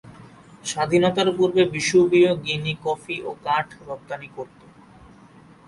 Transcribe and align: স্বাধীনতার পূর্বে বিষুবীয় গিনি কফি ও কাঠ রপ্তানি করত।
স্বাধীনতার 0.65 1.29
পূর্বে 1.37 1.63
বিষুবীয় 1.73 2.31
গিনি 2.45 2.73
কফি 2.85 3.17
ও 3.23 3.31
কাঠ 3.45 3.67
রপ্তানি 3.89 4.27
করত। 4.35 4.59